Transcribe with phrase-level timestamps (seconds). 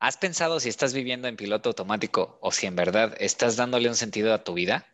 [0.00, 3.96] ¿Has pensado si estás viviendo en piloto automático o si en verdad estás dándole un
[3.96, 4.86] sentido a tu vida?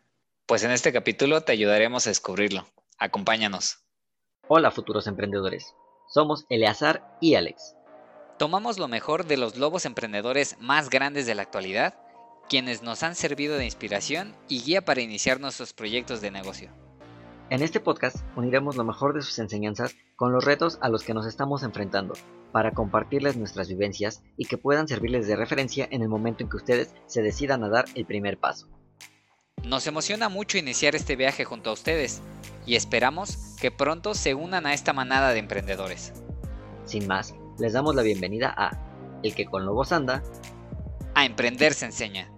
[0.46, 2.67] Pues en este capítulo te ayudaremos a descubrirlo.
[2.96, 3.80] Acompáñanos.
[4.48, 5.75] Hola futuros emprendedores.
[6.08, 7.76] Somos Eleazar y Alex.
[8.38, 11.95] Tomamos lo mejor de los lobos emprendedores más grandes de la actualidad,
[12.48, 16.84] quienes nos han servido de inspiración y guía para iniciar nuestros proyectos de negocio.
[17.51, 21.13] En este podcast uniremos lo mejor de sus enseñanzas con los retos a los que
[21.13, 22.15] nos estamos enfrentando
[22.53, 26.57] para compartirles nuestras vivencias y que puedan servirles de referencia en el momento en que
[26.57, 28.69] ustedes se decidan a dar el primer paso.
[29.62, 32.23] Nos emociona mucho iniciar este viaje junto a ustedes
[32.65, 36.15] y esperamos que pronto se unan a esta manada de emprendedores.
[36.87, 40.23] Sin más, les damos la bienvenida a El que con lobos anda.
[41.15, 42.30] A emprender se enseña.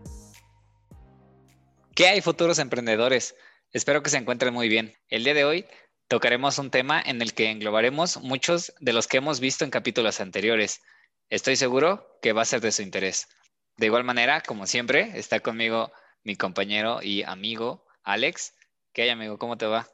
[1.95, 3.36] ¿Qué hay futuros emprendedores?
[3.73, 4.95] Espero que se encuentren muy bien.
[5.09, 5.66] El día de hoy
[6.09, 10.20] tocaremos un tema en el que englobaremos muchos de los que hemos visto en capítulos
[10.20, 10.80] anteriores.
[11.29, 13.29] Estoy seguro que va a ser de su interés.
[13.77, 15.91] De igual manera, como siempre, está conmigo
[16.23, 18.55] mi compañero y amigo Alex.
[18.92, 19.36] ¿Qué hay, amigo?
[19.36, 19.86] ¿Cómo te va?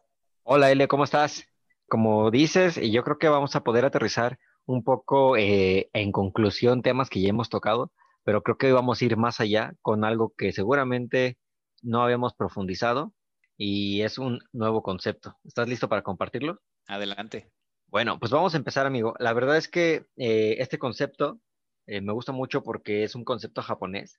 [0.43, 1.45] Hola, Ele, ¿cómo estás?
[1.89, 6.83] Como dices, y yo creo que vamos a poder aterrizar un poco eh, en conclusión
[6.83, 7.91] temas que ya hemos tocado,
[8.23, 11.39] pero creo que hoy vamos a ir más allá con algo que seguramente
[11.81, 13.13] no habíamos profundizado
[13.57, 15.37] y es un nuevo concepto.
[15.45, 16.61] ¿Estás listo para compartirlo?
[16.87, 17.51] Adelante.
[17.87, 19.15] Bueno, pues vamos a empezar, amigo.
[19.19, 21.41] La verdad es que eh, este concepto
[21.87, 24.19] eh, me gusta mucho porque es un concepto japonés.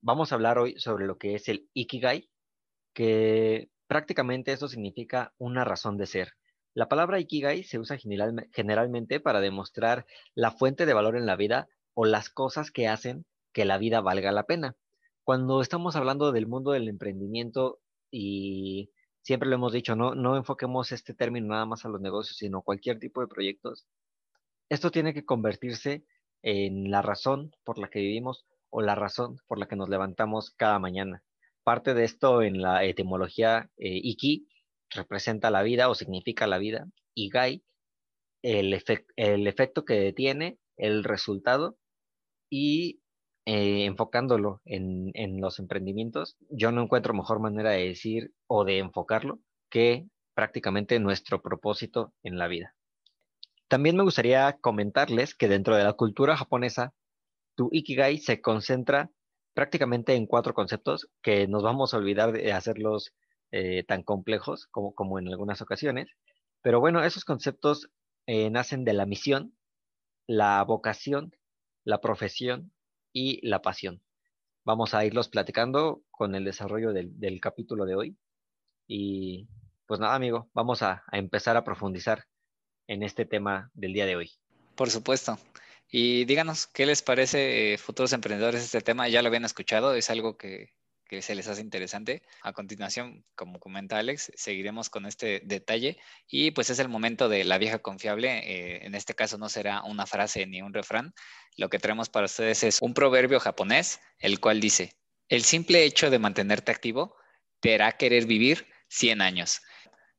[0.00, 2.28] Vamos a hablar hoy sobre lo que es el Ikigai,
[2.94, 6.32] que prácticamente eso significa una razón de ser.
[6.74, 11.68] La palabra Ikigai se usa generalmente para demostrar la fuente de valor en la vida
[11.94, 14.74] o las cosas que hacen que la vida valga la pena.
[15.22, 17.78] Cuando estamos hablando del mundo del emprendimiento,
[18.12, 22.36] y siempre lo hemos dicho, no, no enfoquemos este término nada más a los negocios,
[22.36, 23.86] sino cualquier tipo de proyectos.
[24.68, 26.04] Esto tiene que convertirse
[26.42, 30.50] en la razón por la que vivimos o la razón por la que nos levantamos
[30.50, 31.24] cada mañana.
[31.64, 34.46] Parte de esto en la etimología eh, Iki
[34.90, 37.64] representa la vida o significa la vida, y Gai
[38.42, 38.82] el,
[39.16, 41.78] el efecto que tiene, el resultado
[42.50, 43.01] y
[43.44, 48.78] eh, enfocándolo en, en, los emprendimientos, yo no encuentro mejor manera de decir o de
[48.78, 52.74] enfocarlo que prácticamente nuestro propósito en la vida.
[53.68, 56.92] También me gustaría comentarles que dentro de la cultura japonesa,
[57.56, 59.10] tu Ikigai se concentra
[59.54, 63.12] prácticamente en cuatro conceptos que nos vamos a olvidar de hacerlos
[63.50, 66.08] eh, tan complejos como, como en algunas ocasiones.
[66.62, 67.90] Pero bueno, esos conceptos
[68.26, 69.54] eh, nacen de la misión,
[70.26, 71.34] la vocación,
[71.84, 72.72] la profesión
[73.12, 74.02] y la pasión.
[74.64, 78.16] Vamos a irlos platicando con el desarrollo del, capítulo de hoy.
[78.86, 79.48] Y
[79.86, 82.26] pues nada, amigo, vamos a, empezar a profundizar
[82.86, 84.30] en este tema del día de hoy.
[84.76, 85.38] Por supuesto.
[85.90, 89.08] Y díganos, ¿qué les parece, eh, futuros emprendedores, este tema?
[89.08, 89.94] ¿Ya lo habían escuchado?
[89.94, 90.70] ¿Es algo que,
[91.12, 92.22] que se les hace interesante.
[92.40, 97.44] A continuación, como comenta Alex, seguiremos con este detalle y pues es el momento de
[97.44, 98.38] la vieja confiable.
[98.38, 101.12] Eh, en este caso no será una frase ni un refrán.
[101.58, 104.94] Lo que traemos para ustedes es un proverbio japonés, el cual dice,
[105.28, 107.14] el simple hecho de mantenerte activo
[107.60, 109.60] te hará querer vivir 100 años.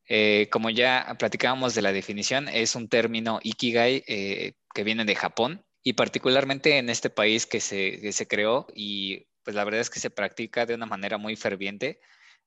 [0.08, 5.16] Eh, como ya platicábamos de la definición, es un término ikigai eh, que viene de
[5.16, 9.82] Japón y particularmente en este país que se, que se creó y pues la verdad
[9.82, 12.00] es que se practica de una manera muy ferviente.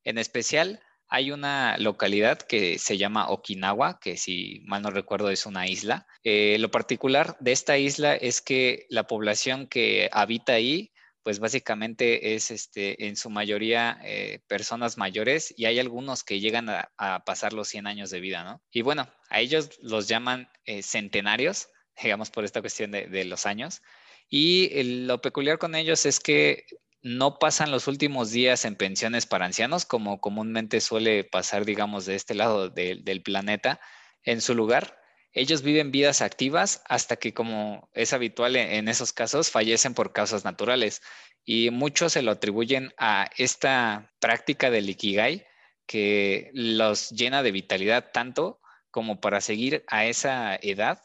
[0.04, 5.46] En especial, hay una localidad que se llama Okinawa, que si mal no recuerdo es
[5.46, 6.06] una isla.
[6.24, 10.92] Eh, lo particular de esta isla es que la población que habita ahí,
[11.22, 16.68] pues básicamente es este, en su mayoría eh, personas mayores y hay algunos que llegan
[16.68, 18.62] a, pasar los 100 años de vida, ¿no?
[18.70, 21.68] Y bueno, a ellos los llaman eh, centenarios,
[22.02, 23.82] digamos por esta cuestión de, de los años.
[24.28, 26.64] Y lo peculiar con ellos es que
[27.06, 32.16] no pasan los últimos días en pensiones para ancianos, como comúnmente suele pasar, digamos, de
[32.16, 33.80] este lado del planeta.
[34.24, 35.00] En su lugar,
[35.30, 40.12] ellos viven vidas activas hasta que, como es habitual en, en esos casos, fallecen por
[40.12, 41.00] causas naturales.
[41.44, 45.46] Y muchos se lo atribuyen a esta práctica del Ikigai
[45.86, 48.60] que los llena de vitalidad tanto
[48.90, 51.00] como para seguir a esa edad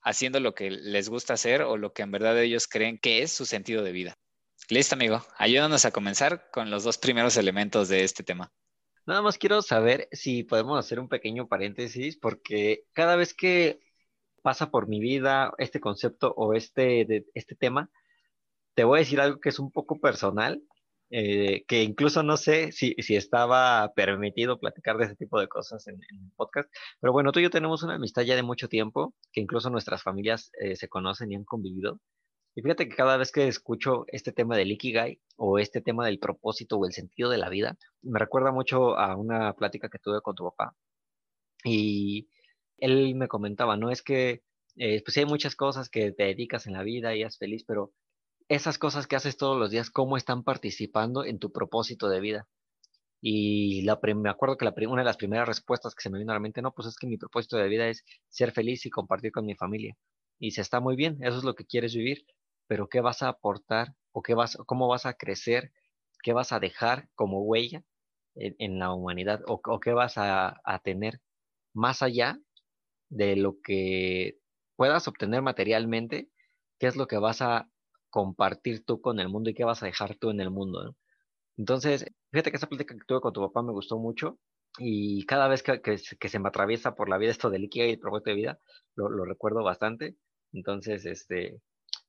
[0.00, 3.32] haciendo lo que les gusta hacer o lo que en verdad ellos creen que es
[3.32, 4.19] su sentido de vida.
[4.70, 5.20] Listo, amigo.
[5.36, 8.52] Ayúdanos a comenzar con los dos primeros elementos de este tema.
[9.04, 13.80] Nada más quiero saber si podemos hacer un pequeño paréntesis, porque cada vez que
[14.42, 17.90] pasa por mi vida este concepto o este, este tema,
[18.74, 20.62] te voy a decir algo que es un poco personal,
[21.10, 25.98] eh, que incluso no sé si, estaba permitido platicar de ese tipo de cosas en,
[26.36, 29.68] podcast, pero bueno, tú y yo tenemos una amistad ya de mucho tiempo, que incluso
[29.68, 31.98] nuestras familias eh, se conocen y han convivido.
[32.60, 36.18] Y fíjate que cada vez que escucho este tema del Ikigai o este tema del
[36.18, 40.20] propósito o el sentido de la vida, me recuerda mucho a una plática que tuve
[40.20, 40.76] con tu papá.
[41.64, 42.28] Y
[42.76, 43.90] él me comentaba, ¿no?
[43.90, 44.42] Es que,
[44.76, 47.94] eh, pues hay muchas cosas que te dedicas en la vida y eres feliz, pero
[48.48, 52.48] esas cosas que haces todos los días, ¿cómo están participando en tu propósito de vida?
[53.22, 56.32] Y la, me acuerdo que la, una de las primeras respuestas que se me vino
[56.32, 58.90] a la mente, no, pues es que mi propósito de vida es ser feliz y
[58.90, 59.96] compartir con mi familia.
[60.38, 62.26] Y se está muy bien, eso es lo que quieres vivir,
[62.70, 65.72] pero ¿qué vas a aportar o qué vas, cómo vas a crecer?
[66.22, 67.82] ¿Qué vas a dejar como huella
[68.36, 71.20] en, la humanidad o, qué vas a, tener
[71.74, 72.38] más allá
[73.08, 74.38] de lo que
[74.76, 76.30] puedas obtener materialmente?
[76.78, 77.68] ¿Qué es lo que vas a
[78.08, 80.94] compartir tú con el mundo y qué vas a dejar tú en el mundo?
[81.56, 84.38] Entonces, fíjate que esa plática que tuve con tu papá me gustó mucho
[84.78, 87.98] y cada vez que, se me atraviesa por la vida esto del Ikigai y el
[87.98, 88.60] propósito de vida,
[88.94, 90.14] lo, recuerdo bastante.
[90.52, 91.60] Entonces, este,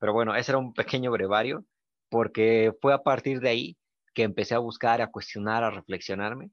[0.02, 1.64] pero bueno, ese era un pequeño brevario
[2.10, 3.78] porque fue a partir de ahí
[4.16, 6.50] que empecé a buscar, a cuestionar, a reflexionarme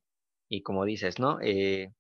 [0.51, 1.41] y como dices, ¿no?
[1.41, 1.91] Eh,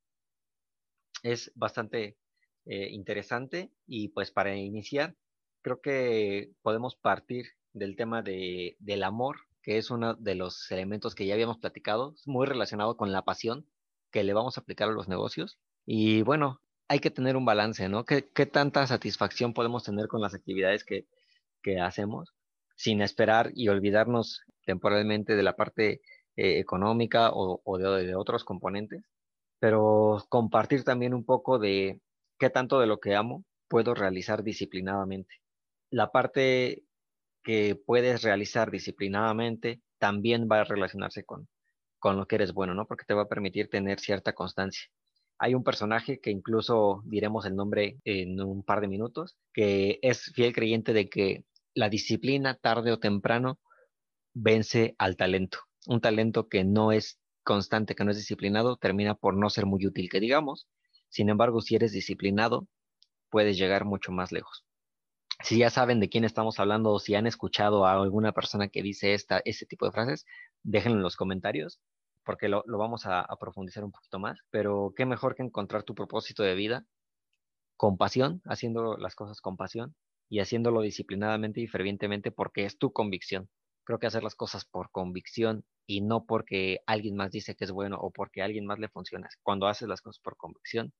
[1.22, 2.18] es bastante
[2.66, 5.16] eh, interesante y pues para iniciar,
[5.62, 11.14] creo que podemos partir del tema de, del amor que es uno de los elementos
[11.14, 13.66] que ya habíamos platicado, muy relacionado con la pasión
[14.10, 15.58] que le vamos a aplicar a los negocios.
[15.86, 18.04] Y bueno, hay que tener un balance, ¿no?
[18.04, 21.06] ¿Qué, tanta satisfacción podemos tener con las actividades que,
[21.80, 22.34] hacemos
[22.76, 26.00] sin esperar y olvidarnos temporalmente de la parte
[26.36, 29.02] eh, económica o, de, de, otros componentes?
[29.58, 32.00] Pero compartir también un poco de
[32.38, 35.34] qué tanto de lo que amo puedo realizar disciplinadamente.
[35.90, 36.84] La parte
[37.42, 41.48] que puedes realizar disciplinadamente también va a relacionarse con,
[41.98, 42.86] con lo que eres bueno, ¿no?
[42.86, 44.88] Porque te va a permitir tener cierta constancia.
[45.38, 50.32] Hay un personaje que incluso diremos el nombre en un par de minutos, que es
[50.34, 51.44] fiel creyente de que
[51.74, 53.60] la disciplina tarde o temprano
[54.34, 55.60] vence al talento.
[55.86, 59.86] Un talento que no es constante, que no es disciplinado, termina por no ser muy
[59.86, 60.66] útil, que digamos.
[61.08, 62.66] Sin embargo, si eres disciplinado,
[63.30, 64.64] puedes llegar mucho más lejos
[65.44, 68.82] si ya saben de quién estamos hablando o si han escuchado a alguna persona que
[68.82, 70.26] dice esta, este tipo de frases,
[70.62, 71.80] déjenlo en los comentarios
[72.28, 74.38] porque lo, vamos a, profundizar un poquito más.
[74.50, 76.84] Pero qué mejor que encontrar tu propósito de vida
[77.78, 79.94] con pasión, haciendo las cosas con pasión
[80.28, 83.48] y haciéndolo disciplinadamente y fervientemente porque es tu convicción.
[83.82, 87.70] Creo que hacer las cosas por convicción y no porque alguien más dice que es
[87.70, 89.30] bueno o porque a alguien más le funciona.
[89.42, 90.92] Cuando haces las cosas por convicción,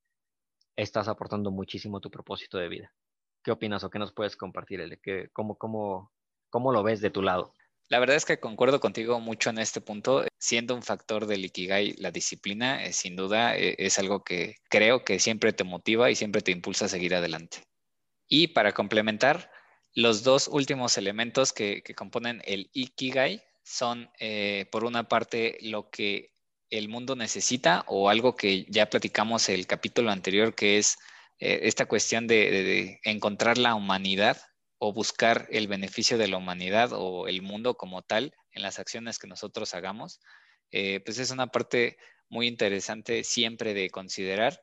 [0.76, 2.94] estás aportando muchísimo tu propósito de vida.
[3.44, 6.10] ¿Qué opinas o qué nos puedes compartir, El ¿Qué, cómo, cómo,
[6.48, 7.52] ¿Cómo lo ves de tu lado?
[7.88, 10.26] La verdad es que concuerdo contigo mucho en este punto.
[10.38, 15.05] Siendo un factor del Ikigai, la disciplina, eh, sin duda, eh, es algo que creo
[15.05, 17.62] que siempre te motiva y siempre te impulsa a seguir adelante.
[18.29, 19.50] Y para complementar,
[19.94, 26.35] los dos últimos elementos que, componen el Ikigai son, eh, por una parte, lo que
[26.69, 30.99] el mundo necesita o algo que ya platicamos el capítulo anterior, que es
[31.40, 34.37] esta cuestión de, encontrar la humanidad
[34.78, 39.19] o buscar el beneficio de la humanidad o el mundo como tal en las acciones
[39.19, 40.20] que nosotros hagamos,
[40.70, 41.96] eh, pues es una parte
[42.28, 44.60] muy interesante siempre de considerar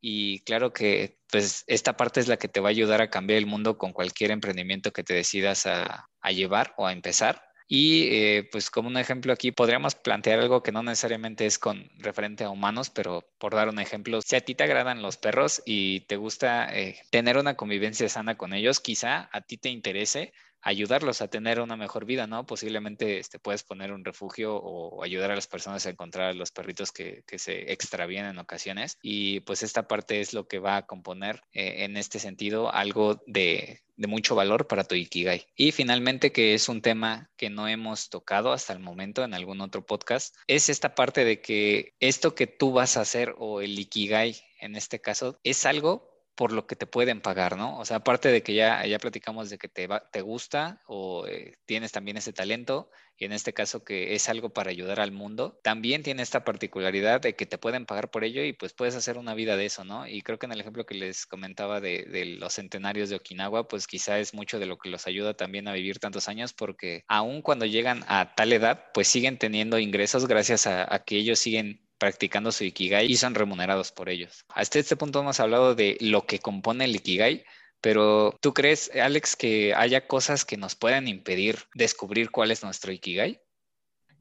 [0.00, 3.38] y claro que pues esta parte es la que te va a ayudar a cambiar
[3.38, 7.47] el mundo con cualquier emprendimiento que te decidas a llevar o a empezar.
[7.68, 11.90] Y eh, pues como un ejemplo aquí podríamos plantear algo que no necesariamente es con
[11.98, 15.62] referente a humanos, pero por dar un ejemplo, si a ti te agradan los perros
[15.66, 20.32] y te gusta eh, tener una convivencia sana con ellos, quizá a ti te interese
[20.62, 22.46] ayudarlos a tener una mejor vida, ¿no?
[22.46, 26.50] Posiblemente este, puedes poner un refugio o ayudar a las personas a encontrar a los
[26.50, 28.98] perritos que, se extravían en ocasiones.
[29.02, 33.22] Y pues esta parte es lo que va a componer eh, en este sentido algo
[33.26, 35.46] de, de mucho valor para tu Ikigai.
[35.56, 39.60] Y finalmente, que es un tema que no hemos tocado hasta el momento en algún
[39.60, 43.78] otro podcast, es esta parte de que esto que tú vas a hacer o el
[43.78, 47.76] Ikigai en este caso es algo por lo que te pueden pagar, ¿no?
[47.80, 51.56] O sea, aparte de que ya, ya platicamos de que te, te gusta o eh,
[51.66, 55.58] tienes también ese talento, y en este caso que es algo para ayudar al mundo,
[55.64, 59.18] también tiene esta particularidad de que te pueden pagar por ello y pues puedes hacer
[59.18, 60.06] una vida de eso, ¿no?
[60.06, 63.88] Y creo que en el ejemplo que les comentaba de, los centenarios de Okinawa, pues
[63.88, 67.42] quizá es mucho de lo que los ayuda también a vivir tantos años porque aún
[67.42, 72.52] cuando llegan a tal edad, pues siguen teniendo ingresos gracias a que ellos siguen practicando
[72.52, 74.44] su Ikigai y son remunerados por ellos.
[74.48, 77.44] Hasta este punto hemos hablado de lo que compone el Ikigai,
[77.80, 82.92] pero ¿tú crees, Alex, que haya cosas que nos puedan impedir descubrir cuál es nuestro
[82.92, 83.40] Ikigai?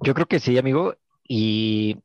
[0.02, 0.96] Yo creo que sí, amigo,
[1.28, 1.98] y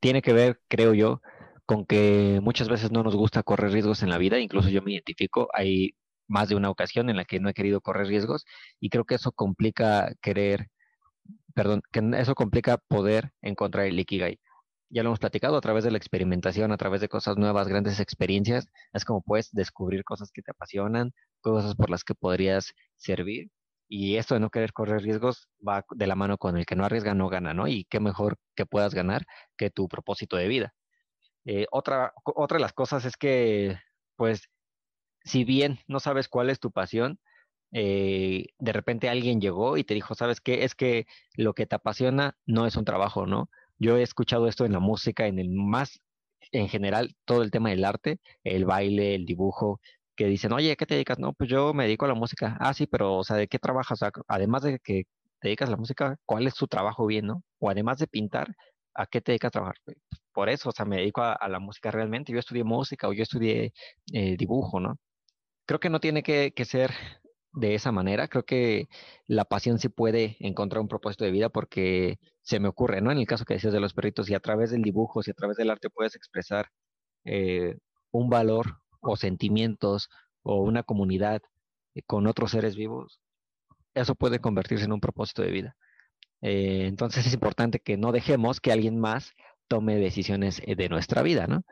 [0.00, 1.20] tiene que ver, creo yo,
[1.66, 4.92] con que muchas veces no nos gusta correr riesgos en la vida, incluso yo me
[4.92, 5.94] identifico, hay
[6.26, 8.44] más de una ocasión en la que no he querido correr riesgos
[8.80, 10.68] y creo que eso complica querer,
[11.54, 14.38] perdón, que eso complica poder encontrar el Ikigai.
[14.90, 18.00] Ya lo hemos platicado a través de la experimentación, a través de cosas nuevas, grandes
[18.00, 23.50] experiencias, es como puedes descubrir cosas que te apasionan, cosas por las que podrías servir.
[23.88, 26.84] Y esto de no querer correr riesgos va de la mano con el que no
[26.84, 27.68] arriesga, no gana, ¿no?
[27.68, 29.26] Y qué mejor que puedas ganar
[29.56, 30.74] que tu propósito de vida.
[31.44, 33.78] Eh, otra, otra de las cosas es que,
[34.16, 34.48] pues,
[35.24, 37.20] si bien no sabes cuál es tu pasión,
[37.72, 40.64] eh, de repente alguien llegó y te dijo, ¿sabes qué?
[40.64, 43.50] Es que lo que te apasiona no es un trabajo, ¿no?
[43.78, 46.00] Yo he escuchado esto en la música, en el más,
[46.52, 49.80] en general, todo el tema del arte, el baile, el dibujo,
[50.16, 51.18] que dicen, oye, ¿qué te dedicas?
[51.18, 52.56] No, pues yo me dedico a la música.
[52.60, 54.00] Ah, sí, pero, o sea, ¿de qué trabajas?
[54.26, 55.04] además de que
[55.40, 57.44] te dedicas a la música, ¿cuál es tu trabajo bien, no?
[57.60, 58.48] O además de pintar,
[58.94, 59.76] ¿a qué te dedicas a trabajar?
[60.32, 62.32] Por eso, o sea, me dedico a, la música realmente.
[62.32, 63.72] Yo estudié música o yo estudié
[64.12, 64.98] eh, dibujo, ¿no?
[65.66, 66.92] Creo que no tiene que, que ser
[67.52, 68.28] de esa manera.
[68.28, 68.88] Creo que
[69.26, 72.18] la pasión sí puede encontrar un propósito de vida porque
[72.48, 73.12] se me ocurre, ¿no?
[73.12, 75.34] En el caso que decías de los perritos, y a través del dibujo, si a
[75.34, 76.70] través del arte puedes expresar
[77.24, 77.76] eh,
[78.10, 80.08] un valor o sentimientos
[80.42, 81.42] o una comunidad
[81.94, 83.20] eh, con otros seres vivos,
[83.92, 85.76] eso puede convertirse en un propósito de vida.
[86.40, 89.34] Eh, entonces es importante que no dejemos que alguien más
[89.68, 91.64] tome decisiones de nuestra vida, ¿no?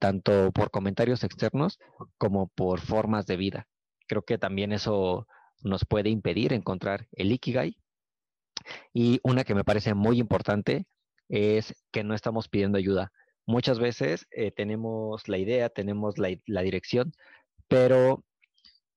[0.00, 1.78] Tanto por comentarios externos
[2.18, 3.68] como por formas de vida.
[4.08, 5.28] Creo que también eso
[5.62, 7.78] nos puede impedir encontrar el Ikigai.
[8.92, 10.86] Y una que me parece muy importante
[11.28, 13.12] es que no estamos pidiendo ayuda.
[13.46, 17.12] Muchas veces eh, tenemos la idea, tenemos la, dirección,
[17.68, 18.24] pero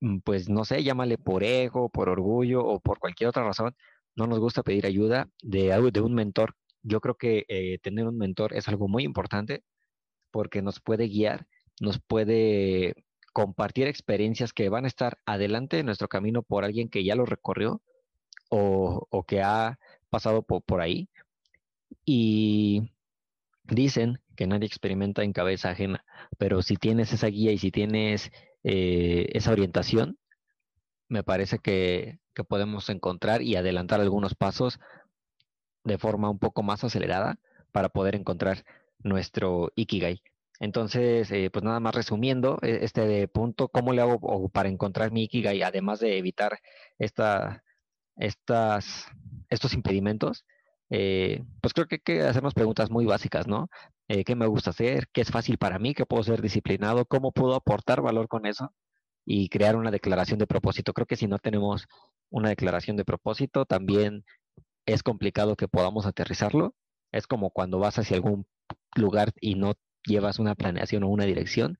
[0.02, 3.76] mm, pues no sé, llámale por ego, por orgullo o por cualquier otra razón,
[4.16, 6.56] no nos gusta pedir ayuda de, un mentor.
[6.84, 9.64] Yo creo que eh, tener un mentor es algo muy importante
[10.32, 11.48] porque nos puede guiar,
[11.82, 12.96] nos puede
[13.34, 17.26] compartir experiencias que van a estar adelante de nuestro camino por alguien que ya lo
[17.26, 17.82] recorrió
[18.50, 21.10] o, que ha pasado por, ahí.
[22.06, 22.92] Y
[23.64, 26.06] dicen que nadie experimenta en cabeza ajena,
[26.38, 28.32] pero si tienes esa guía y si tienes
[28.64, 30.18] eh, esa orientación,
[31.10, 34.80] me parece que, que podemos encontrar y adelantar algunos pasos
[35.84, 37.40] de forma un poco más acelerada
[37.72, 38.64] para poder encontrar
[39.00, 40.22] nuestro Ikigai.
[40.60, 45.24] Entonces, eh, pues nada más resumiendo e, este punto, ¿cómo le hago para encontrar mi
[45.24, 46.60] Ikigai, además de evitar
[46.98, 47.64] esta,
[48.18, 49.06] estas,
[49.50, 50.46] estos impedimentos?
[50.90, 53.70] Eh, pues creo que hay que hacernos preguntas muy básicas, ¿no?
[54.08, 55.08] Eh, ¿Qué me gusta hacer?
[55.12, 55.94] ¿Qué es fácil para mí?
[55.94, 57.06] ¿Qué puedo ser disciplinado?
[57.06, 58.74] ¿Cómo puedo aportar valor con eso?
[59.26, 60.94] Y crear una declaración de propósito.
[60.94, 61.86] Creo que si no tenemos
[62.30, 64.24] una declaración de propósito, también
[64.86, 66.74] es complicado que podamos aterrizarlo.
[67.12, 68.48] Es como cuando vas hacia algún
[68.96, 69.74] lugar y no
[70.06, 71.78] llevas una planeación o una dirección,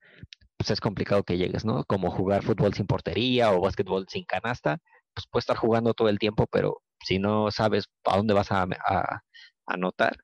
[0.58, 1.84] pues es complicado que llegues, ¿no?
[1.84, 4.80] Como jugar fútbol sin portería o básquetbol sin canasta,
[5.18, 8.66] pues puedes estar jugando todo el tiempo, pero si no sabes a dónde vas a,
[9.66, 10.16] anotar,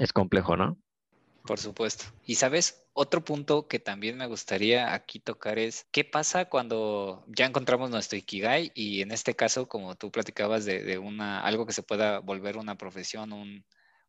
[0.00, 0.76] es complejo, ¿no?
[1.44, 2.06] Por supuesto.
[2.24, 7.46] Y sabes, otro punto que también me gustaría aquí tocar es, ¿qué pasa cuando ya
[7.46, 8.72] encontramos nuestro Ikigai?
[8.74, 12.56] Y en este caso, como tú platicabas de, de una, algo que se pueda volver
[12.56, 13.64] una profesión, un,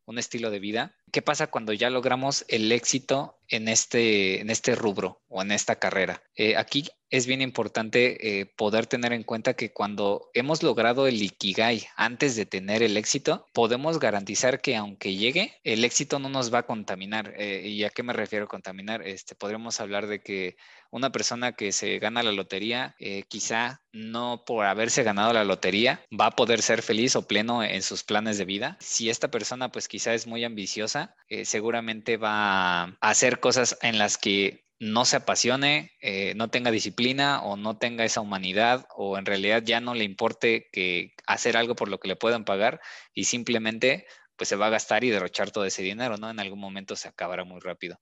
[0.06, 0.96] un estilo de vida.
[1.12, 5.76] ¿Qué pasa cuando ya logramos el éxito en este, en este rubro o en esta
[5.76, 6.22] carrera?
[6.36, 11.20] Eh, aquí es bien importante eh, poder tener en cuenta que cuando hemos logrado el
[11.20, 16.54] Ikigai antes de tener el éxito, podemos garantizar que aunque llegue, el éxito no nos
[16.54, 17.34] va a contaminar.
[17.36, 19.02] Eh, ¿Y a qué me refiero contaminar?
[19.02, 20.56] Este, podríamos hablar de que
[20.90, 26.04] una persona que se gana la lotería, eh, quizá no por haberse ganado la lotería
[26.18, 28.76] va a poder ser feliz o pleno en sus planes de vida.
[28.80, 33.98] Si esta persona pues quizá es muy ambiciosa, eh, seguramente va a hacer cosas en
[33.98, 39.18] las que no se apasione, eh, no tenga disciplina o no tenga esa humanidad o
[39.18, 42.80] en realidad ya no le importe que hacer algo por lo que le puedan pagar
[43.12, 46.30] y simplemente pues se va a gastar y derrochar todo ese dinero, ¿no?
[46.30, 48.00] En algún momento se acabará muy rápido.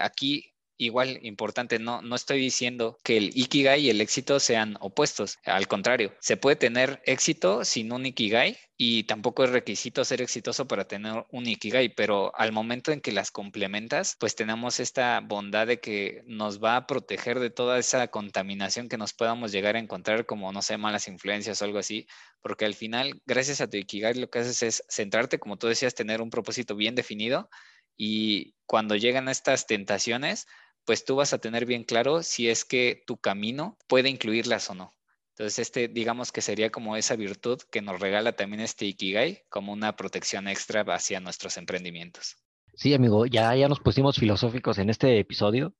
[0.00, 5.38] aquí igual importante, no, no estoy diciendo que el Ikigai y el éxito sean opuestos,
[5.44, 10.66] al contrario, se puede tener éxito sin un Ikigai y tampoco es requisito ser exitoso
[10.66, 15.68] para tener un Ikigai, pero al momento en que las complementas, pues tenemos esta bondad
[15.68, 19.78] de que nos va a proteger de toda esa contaminación que nos podamos llegar a
[19.78, 22.06] encontrar como, no sé, malas influencias o algo así,
[22.42, 25.94] porque al final, gracias a tu Ikigai, lo que haces es centrarte, como tú decías,
[25.94, 27.48] tener un propósito bien definido
[27.96, 30.46] y cuando llegan estas tentaciones,
[30.84, 34.74] pues tú vas a tener bien claro si es que tu camino puede incluirlas o
[34.74, 34.92] no.
[35.30, 39.72] Entonces, este, digamos que sería como esa virtud que nos regala también este Ikigai como
[39.72, 42.36] una protección extra hacia nuestros emprendimientos.
[42.74, 45.74] Sí, amigo, ya, ya nos pusimos filosóficos en este episodio,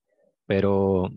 [0.46, 1.08] pero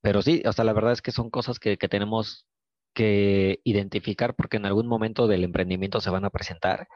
[0.00, 2.46] pero sí, o sea, la verdad es que son cosas que, que tenemos
[2.94, 6.88] que identificar porque en algún momento del emprendimiento se van a presentar.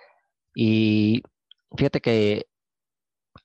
[0.54, 1.22] Y
[1.76, 2.46] fíjate que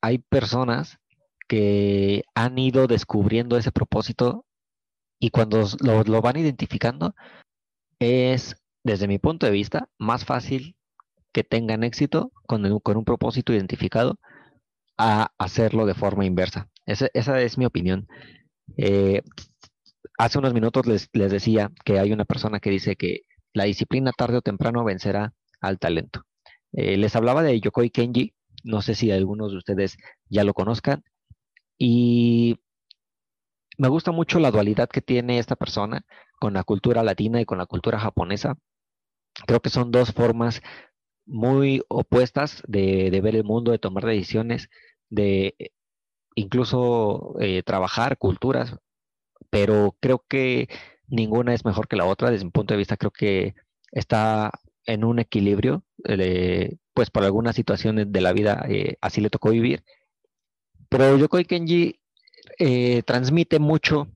[0.01, 0.99] hay personas
[1.47, 4.45] que han ido descubriendo ese propósito
[5.19, 7.15] y cuando lo, van identificando
[7.99, 10.75] es, desde mi punto de vista, más fácil
[11.31, 14.19] que tengan éxito con, con un propósito identificado
[14.97, 16.69] a hacerlo de forma inversa.
[16.85, 18.07] Esa, esa es mi opinión.
[18.77, 19.21] Eh,
[20.17, 23.21] hace unos minutos les, les, decía que hay una persona que dice que
[23.53, 26.23] la disciplina tarde o temprano vencerá al talento.
[26.73, 29.97] Eh, les hablaba de Yokoi Kenji, no sé si algunos de ustedes
[30.29, 31.03] ya lo conozcan,
[31.77, 32.59] y
[33.77, 36.05] me gusta mucho la dualidad que tiene esta persona
[36.39, 38.57] con la cultura latina y con la cultura japonesa.
[39.45, 40.61] Creo que son dos formas
[41.25, 44.69] muy opuestas de, ver el mundo, de tomar decisiones,
[45.09, 45.55] de
[46.35, 48.77] incluso eh, trabajar culturas,
[49.49, 50.69] pero creo que
[51.07, 52.31] ninguna es mejor que la otra.
[52.31, 53.55] Desde mi punto de vista, creo que
[53.91, 54.51] está
[54.85, 59.51] en un equilibrio, eh, pues por algunas situaciones de la vida eh, así le tocó
[59.51, 59.83] vivir.
[60.89, 61.99] Pero Yokoi Kenji
[62.59, 64.07] eh, transmite mucho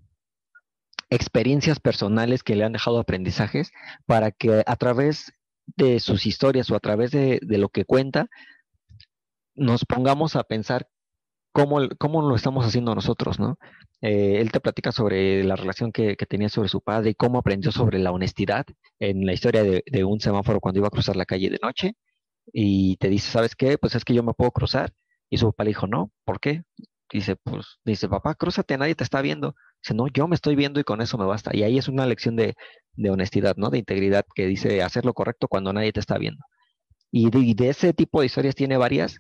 [1.10, 3.72] experiencias personales que le han dejado aprendizajes
[4.06, 5.34] para que a través
[5.78, 8.28] de sus historias o a través de, lo que cuenta,
[9.56, 10.90] nos pongamos a pensar
[11.52, 13.58] cómo, cómo lo estamos haciendo nosotros, ¿no?
[14.02, 17.38] Eh, él te platica sobre la relación que, que, tenía sobre su padre y cómo
[17.40, 18.66] aprendió sobre la honestidad
[19.00, 21.96] en la historia de, de, un semáforo cuando iba a cruzar la calle de noche.
[22.54, 23.78] Y te dice, ¿sabes qué?
[23.78, 24.92] Pues es que yo me puedo cruzar.
[25.32, 26.64] Y su papá le dijo, no, ¿por qué?
[27.12, 29.56] Dice, pues, dice, papá, crúzate, nadie te está viendo.
[29.82, 31.52] Dice, no, yo me estoy viendo y con eso me basta.
[31.56, 32.56] Y ahí es una lección de,
[32.94, 33.70] de honestidad, ¿no?
[33.70, 36.44] De integridad que dice hacer lo correcto cuando nadie te está viendo.
[37.12, 39.20] Y de, y de ese tipo de historias tiene varias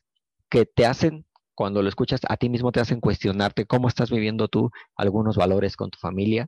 [0.50, 1.25] que te hacen
[1.56, 5.75] cuando lo escuchas a ti mismo te hacen cuestionarte cómo estás viviendo tú algunos valores
[5.75, 6.48] con tu familia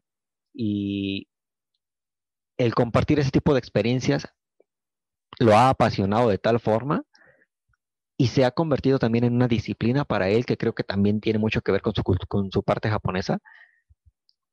[0.54, 1.28] y
[2.58, 4.28] el compartir ese tipo de experiencias
[5.40, 7.04] lo ha apasionado de tal forma
[8.24, 11.40] y se ha convertido también en una disciplina para él que creo que también tiene
[11.40, 13.40] mucho que ver con su, con su parte japonesa,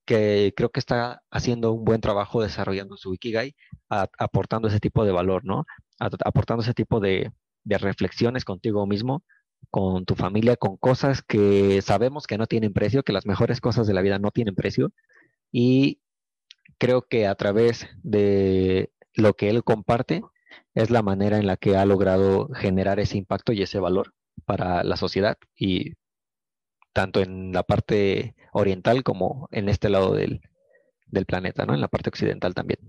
[0.04, 3.54] que creo que está haciendo un buen trabajo desarrollando su Ikigai,
[3.88, 5.66] a, aportando ese tipo de valor, ¿no?
[6.00, 7.30] Aportando ese tipo de,
[7.62, 9.22] de reflexiones contigo mismo
[9.70, 13.86] con tu familia, con cosas que sabemos que no tienen precio, que las mejores cosas
[13.86, 14.90] de la vida no tienen precio.
[15.52, 16.00] Y
[16.78, 20.22] creo que a través de lo que él comparte
[20.74, 24.84] es la manera en la que ha logrado generar ese impacto y ese valor para
[24.84, 25.94] la sociedad y
[26.92, 30.40] tanto en la parte oriental como en este lado del,
[31.06, 31.74] del planeta, ¿no?
[31.74, 32.80] En la parte occidental también.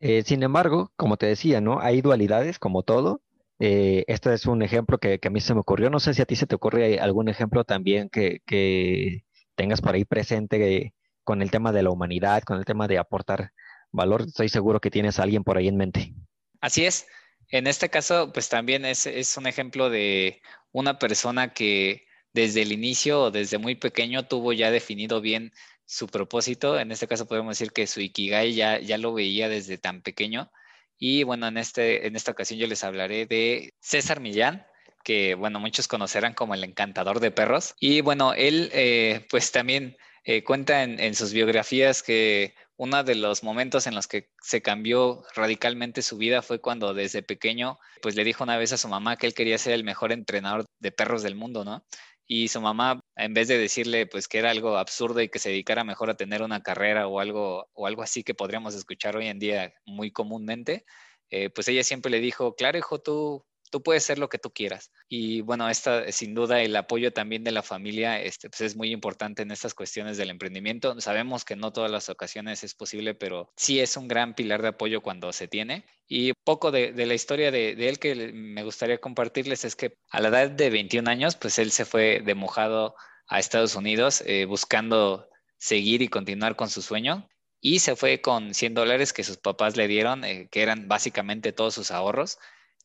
[0.00, 1.80] Eh, sin embargo, como te decía, ¿no?
[1.80, 3.22] Hay dualidades como todo
[3.60, 5.90] eh, este es un ejemplo que, que, a mí se me ocurrió.
[5.90, 9.24] No sé si a ti se te ocurre algún ejemplo también que, que
[9.56, 10.94] tengas por ahí presente
[11.24, 13.52] con el tema de la humanidad, con el tema de aportar
[13.92, 14.22] valor.
[14.22, 16.14] Estoy seguro que tienes a alguien por ahí en mente.
[16.60, 17.06] Así es.
[17.50, 20.42] En este caso, pues también es, es un ejemplo de
[20.72, 25.52] una persona que desde el inicio o desde muy pequeño tuvo ya definido bien
[25.86, 26.78] su propósito.
[26.78, 30.50] En este caso podemos decir que su Ikigai ya, ya lo veía desde tan pequeño
[30.98, 34.66] y bueno, en, este, en esta ocasión yo les hablaré de César Millán,
[35.04, 37.74] que bueno, muchos conocerán como el encantador de perros.
[37.78, 43.14] Y bueno, él eh, pues también eh, cuenta en, en, sus biografías que uno de
[43.16, 48.14] los momentos en los que se cambió radicalmente su vida fue cuando desde pequeño pues
[48.14, 50.92] le dijo una vez a su mamá que él quería ser el mejor entrenador de
[50.92, 51.84] perros del mundo, ¿no?
[52.28, 55.48] y su mamá, en vez de decirle pues que era algo absurdo y que se
[55.48, 59.28] dedicara mejor a tener una carrera o algo, o algo así que podríamos escuchar hoy
[59.28, 60.84] en día muy comúnmente,
[61.30, 64.50] eh, pues ella siempre le dijo, claro hijo, tú tú puedes ser lo que tú
[64.50, 64.90] quieras.
[65.08, 68.90] Y bueno, esta sin duda el apoyo también de la familia este, pues es muy
[68.92, 71.00] importante en estas cuestiones del emprendimiento.
[71.00, 74.68] Sabemos que no todas las ocasiones es posible, pero sí es un gran pilar de
[74.68, 75.84] apoyo cuando se tiene.
[76.06, 80.20] Y poco de, la historia de, de, él que me gustaría compartirles es que a
[80.20, 82.94] la edad de 21 años, pues él se fue de mojado
[83.28, 85.28] a Estados Unidos eh, buscando
[85.58, 87.28] seguir y continuar con su sueño
[87.60, 91.52] y se fue con 100 dólares que sus papás le dieron, eh, que eran básicamente
[91.52, 92.38] todos sus ahorros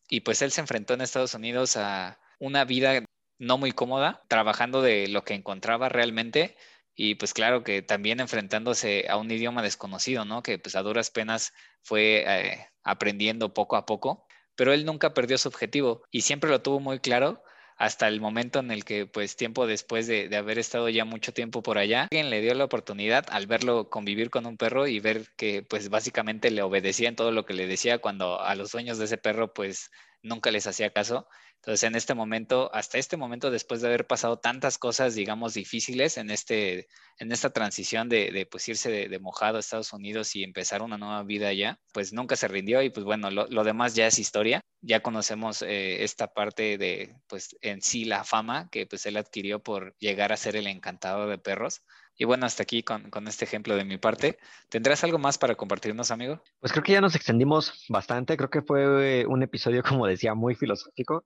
[0.09, 3.03] y pues él se enfrentó en Estados Unidos a una vida
[3.39, 6.55] no muy cómoda, trabajando de lo que encontraba realmente
[6.95, 10.43] y pues claro que también enfrentándose a un idioma desconocido, ¿no?
[10.43, 15.37] Que pues a duras penas fue eh, aprendiendo poco a poco, pero él nunca perdió
[15.37, 17.43] su objetivo y siempre lo tuvo muy claro
[17.77, 21.33] hasta el momento en el que, pues tiempo después de, de, haber estado ya mucho
[21.33, 24.99] tiempo por allá, alguien le dio la oportunidad al verlo convivir con un perro y
[24.99, 28.71] ver que, pues básicamente le obedecía en todo lo que le decía cuando a los
[28.71, 31.27] dueños de ese perro, pues nunca les hacía caso.
[31.63, 36.17] Entonces, en este momento, hasta este momento, después de haber pasado tantas cosas, digamos, difíciles
[36.17, 40.81] en, este, en esta transición de, pues irse de, mojado a Estados Unidos y empezar
[40.81, 44.19] una nueva vida allá, pues nunca se rindió y pues bueno, lo, demás ya es
[44.19, 44.59] historia.
[44.81, 49.63] Ya conocemos eh, esta parte de, pues en sí, la fama que pues él adquirió
[49.63, 51.81] por llegar a ser el encantador de perros.
[52.17, 54.37] Y bueno, hasta aquí con, con, este ejemplo de mi parte.
[54.67, 56.43] ¿Tendrás algo más para compartirnos, amigo?
[56.59, 58.35] Pues creo que ya nos extendimos bastante.
[58.35, 61.23] Creo que fue un episodio, como decía, muy filosófico.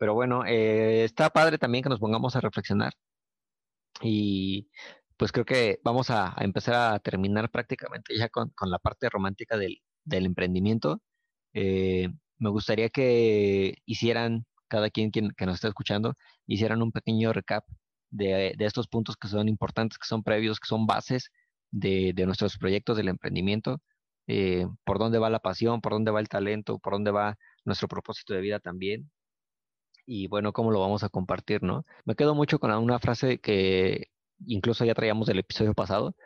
[0.00, 2.94] Pero bueno, eh, está padre también que nos pongamos a reflexionar.
[4.02, 4.70] Y
[5.16, 9.80] pues creo que vamos a, empezar a terminar prácticamente ya con, la parte romántica del,
[10.06, 11.02] emprendimiento.
[11.54, 12.08] Eh,
[12.38, 16.14] me gustaría que hicieran, cada quien, que nos está escuchando,
[16.46, 17.64] hicieran un pequeño recap
[18.10, 21.30] de, estos puntos que son importantes, que son previos, que son bases
[21.70, 23.82] de, nuestros proyectos del emprendimiento.
[24.28, 27.88] Eh, por dónde va la pasión, por dónde va el talento, por dónde va nuestro
[27.88, 29.10] propósito de vida también
[30.10, 31.86] y bueno, cómo lo vamos a compartir, ¿no?
[32.04, 34.08] Me quedo mucho con una frase que
[34.44, 36.16] incluso ya traíamos del episodio pasado,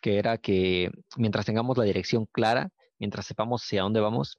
[0.00, 4.38] que era que mientras tengamos la dirección clara, mientras sepamos hacia dónde vamos,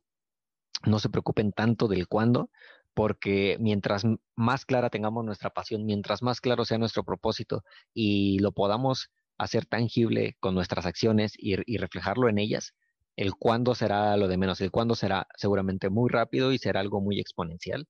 [0.86, 2.50] no se preocupen tanto del cuándo,
[2.96, 4.04] porque mientras
[4.36, 9.68] más clara tengamos nuestra pasión, mientras más claro sea nuestro propósito y lo podamos hacer
[9.68, 12.74] tangible con nuestras acciones y, y reflejarlo en ellas,
[13.16, 17.00] el cuándo será lo de menos, el cuándo será seguramente muy rápido y será algo
[17.00, 17.88] muy exponencial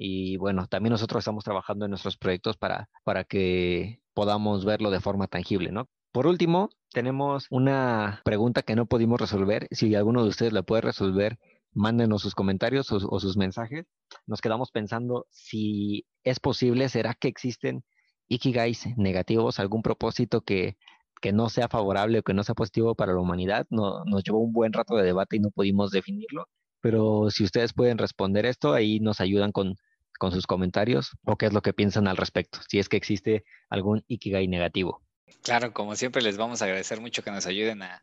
[0.00, 5.00] y bueno, también nosotros estamos trabajando en nuestros proyectos para, para que podamos verlo de
[5.00, 5.88] forma tangible, ¿no?
[6.12, 9.66] Por último, tenemos una pregunta que no pudimos resolver.
[9.72, 11.38] Si alguno de ustedes la puede resolver,
[11.72, 13.86] mándenos sus comentarios o, sus mensajes.
[14.26, 17.84] Nos quedamos pensando si es posible, ¿será que existen
[18.28, 20.76] ikigais negativos, algún propósito que,
[21.20, 23.66] que no sea favorable o que no sea positivo para la humanidad?
[23.70, 26.46] No, nos llevó un buen rato de debate y no pudimos definirlo.
[26.80, 29.74] Pero si ustedes pueden responder esto, ahí nos ayudan con,
[30.18, 33.44] con sus comentarios o qué es lo que piensan al respecto, si es que existe
[33.70, 35.02] algún Ikigai negativo.
[35.42, 38.02] Claro, como siempre les vamos a agradecer mucho que nos ayuden a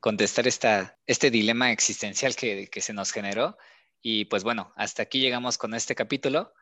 [0.00, 3.56] contestar esta, este dilema existencial que, se nos generó.
[4.02, 6.52] Y pues bueno, hasta aquí llegamos con este capítulo.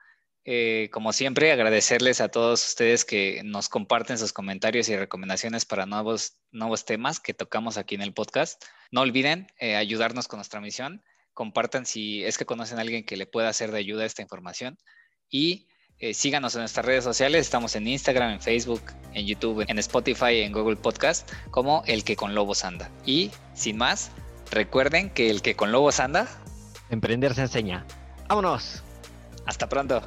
[0.44, 5.86] Eh, como siempre, agradecerles a todos ustedes que nos comparten sus comentarios y recomendaciones para
[5.86, 8.62] nuevos, nuevos temas que tocamos aquí en el podcast.
[8.90, 11.02] No olviden eh, ayudarnos con nuestra misión
[11.34, 14.78] compartan si es que conocen a alguien que le pueda hacer de ayuda esta información
[15.28, 19.78] y eh, síganos en nuestras redes sociales, estamos en Instagram, en Facebook, en YouTube, en
[19.78, 22.90] Spotify, en Google Podcast como El que con lobos anda.
[23.04, 24.10] Y sin más,
[24.50, 26.26] recuerden que el que con lobos anda...
[26.88, 27.86] Emprender se enseña.
[28.28, 28.82] ¡Vámonos!
[29.44, 30.02] Hasta pronto.